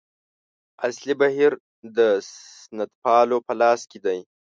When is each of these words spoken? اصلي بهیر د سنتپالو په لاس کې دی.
اصلي 0.87 1.13
بهیر 1.21 1.51
د 1.97 1.99
سنتپالو 2.33 3.37
په 3.47 3.53
لاس 3.61 3.81
کې 3.91 3.99
دی. 4.05 4.19